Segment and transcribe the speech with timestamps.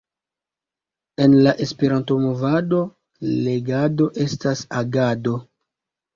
[1.25, 2.81] En la Esperanto-movado,
[3.51, 5.37] legado estas agado!